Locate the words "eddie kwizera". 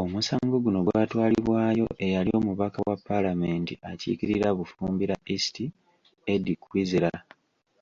6.34-7.10